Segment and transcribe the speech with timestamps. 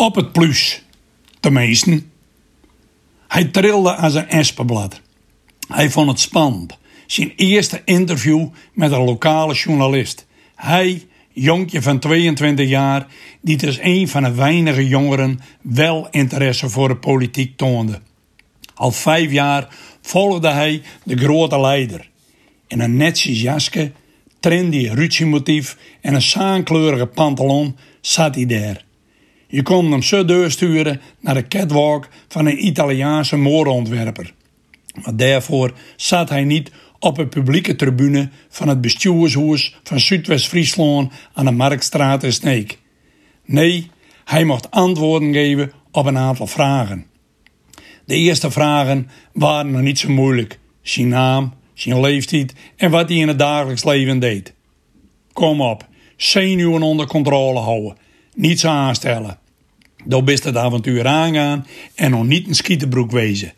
[0.00, 0.82] Op het plus,
[1.50, 2.10] meesten.
[3.28, 5.00] Hij trilde als een espenblad.
[5.68, 6.78] Hij vond het spannend.
[7.06, 10.26] Zijn eerste interview met een lokale journalist.
[10.54, 13.06] Hij, jonkje van 22 jaar,
[13.40, 18.00] die dus een van de weinige jongeren wel interesse voor de politiek toonde.
[18.74, 19.68] Al vijf jaar
[20.00, 22.10] volgde hij de grote leider.
[22.66, 23.92] In een netjes jasje,
[24.40, 28.86] trendy rutschimotief en een zaankleurige pantalon zat hij daar.
[29.48, 34.32] Je kon hem zo doorsturen naar de catwalk van een Italiaanse modeontwerper.
[35.04, 41.44] Maar daarvoor zat hij niet op een publieke tribune van het bestuurshuis van Zuidwest-Friesland aan
[41.44, 42.78] de Marktstraat in Sneek.
[43.44, 43.90] Nee,
[44.24, 47.06] hij mocht antwoorden geven op een aantal vragen.
[48.04, 50.58] De eerste vragen waren nog niet zo moeilijk.
[50.82, 54.54] Zijn naam, zijn leeftijd en wat hij in het dagelijks leven deed.
[55.32, 55.86] Kom op,
[56.16, 57.96] zenuwen onder controle houden,
[58.34, 59.38] niets aanstellen.
[60.08, 63.52] Dan best het avontuur aangaan en nog niet een skietenbroek wezen.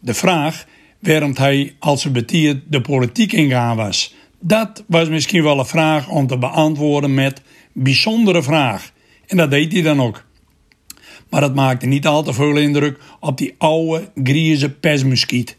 [0.00, 0.66] De vraag
[1.00, 6.08] waarom hij als een betier de politiek ingaan was, dat was misschien wel een vraag
[6.08, 8.92] om te beantwoorden met bijzondere vraag.
[9.26, 10.24] En dat deed hij dan ook.
[11.30, 15.56] Maar dat maakte niet al te veel indruk op die oude, grieze pesmuskiet.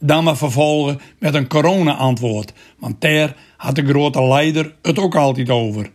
[0.00, 5.50] Dan maar vervolgen met een corona-antwoord, want daar had de grote leider het ook altijd
[5.50, 5.90] over.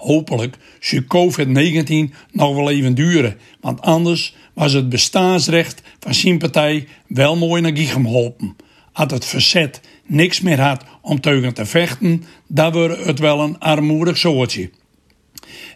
[0.00, 6.86] Hopelijk zou COVID-19 nog wel even duren, want anders was het bestaansrecht van zijn partij
[7.06, 8.56] wel mooi naar Giechem.
[8.92, 13.58] Had het verzet niks meer had om tegen te vechten, dan wordt het wel een
[13.58, 14.70] armoedig soortje.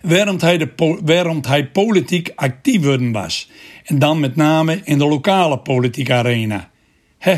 [0.02, 3.50] Waarom hij, de, hij politiek actief worden was,
[3.84, 6.70] en dan met name in de lokale politieke arena.
[7.18, 7.36] Hé,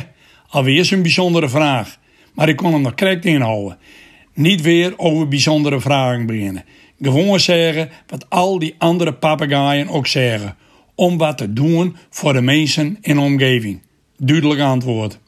[0.48, 1.98] alweer een bijzondere vraag,
[2.34, 3.78] maar ik kon hem nog correct inhouden.
[4.36, 6.64] Niet weer over bijzondere vragen beginnen.
[7.00, 10.56] Gewoon zeggen wat al die andere papegaaien ook zeggen.
[10.94, 13.80] Om wat te doen voor de mensen in de omgeving.
[14.16, 15.18] Duidelijk antwoord.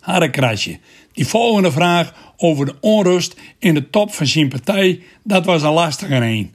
[0.00, 0.78] Harrekrasje.
[1.12, 5.72] Die volgende vraag over de onrust in de top van zijn partij, dat was een
[5.72, 6.54] lastige een.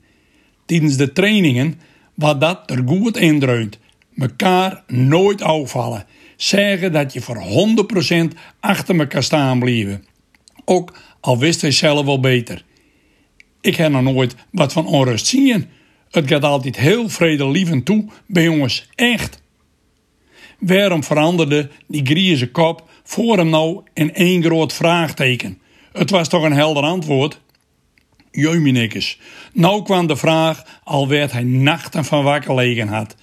[0.66, 1.79] Tijdens de trainingen
[2.13, 3.79] wat dat er goed indreunt.
[4.13, 6.06] Mekaar nooit afvallen.
[6.35, 7.44] Zeggen dat je voor
[8.34, 10.03] 100% achter elkaar staan blijven.
[10.66, 12.63] Ook al wist hij zelf wel beter.
[13.62, 15.69] Ik heb nog nooit wat van onrust zien.
[16.09, 19.41] Het gaat altijd heel vredelievend toe bij jongens, echt.
[20.59, 25.62] Waarom veranderde die grieze kop voor hem nou in één groot vraagteken?
[25.91, 27.40] Het was toch een helder antwoord?
[28.31, 29.19] Jeuminekkes.
[29.53, 33.16] Nou kwam de vraag, al werd hij nachten van wakker liggen had.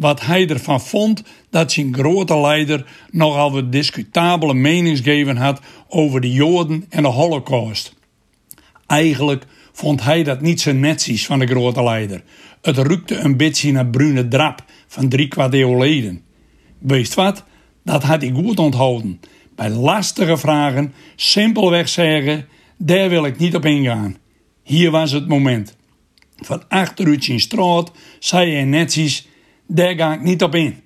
[0.00, 6.32] Wat hij ervan vond dat zijn grote leider nogal wat discutabele meningsgeven had over de
[6.32, 7.94] Joden en de Holocaust.
[8.86, 12.22] Eigenlijk vond hij dat niet zo netjes van de grote leider.
[12.62, 16.22] Het rukte een beetje naar brune drap van drie kwart eeuw leden.
[17.14, 17.44] Wat,
[17.84, 19.20] dat had hij goed onthouden.
[19.54, 24.16] Bij lastige vragen simpelweg zeggen, daar wil ik niet op ingaan.
[24.62, 25.76] Hier was het moment.
[26.36, 29.28] Van achteruit in straat zei hij netjes,
[29.74, 30.82] daar ga ik niet op in.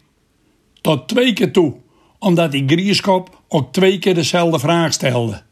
[0.81, 1.75] Tot twee keer toe,
[2.19, 5.43] omdat die Grieschop ook twee keer dezelfde vraag stelde.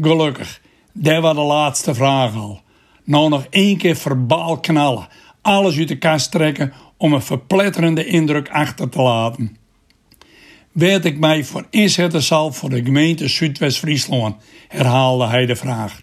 [0.00, 0.60] Gelukkig,
[0.92, 2.60] daar was de laatste vraag al.
[3.04, 5.08] Nou nog één keer verbaal knallen,
[5.42, 9.56] alles uit de kast trekken om een verpletterende indruk achter te laten.
[10.72, 14.36] Werd ik mij voor inzetten zal voor de gemeente Zuidwest-Friesland,
[14.68, 16.00] herhaalde hij de vraag.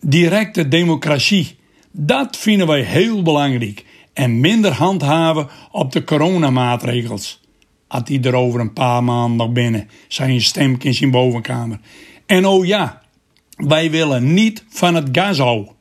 [0.00, 1.56] Directe democratie,
[1.90, 3.84] dat vinden wij heel belangrijk
[4.16, 7.40] en minder handhaven op de coronamaatregels.
[7.88, 11.80] Had hij er over een paar maanden nog binnen, zei een stemje in zijn bovenkamer.
[12.26, 13.02] En oh ja,
[13.56, 15.76] wij willen niet van het gazo.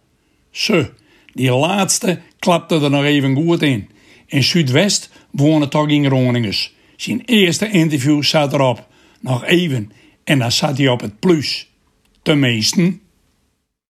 [0.51, 0.90] Zo,
[1.34, 3.90] die laatste klapte er nog even goed in.
[4.25, 6.73] In Zuidwest wonen toch in Groningers.
[6.96, 8.88] Zijn eerste interview zat erop.
[9.19, 9.91] Nog even.
[10.23, 11.69] En dan zat hij op het plus.
[12.23, 13.02] Meesten